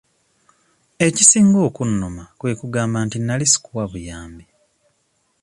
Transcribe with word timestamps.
Ekisinga 1.07 1.59
okunnuma 1.67 2.23
kwe 2.39 2.51
kugamba 2.59 2.97
nti 3.05 3.17
nali 3.19 3.45
sikuwa 3.51 3.83
buyambi. 3.91 4.45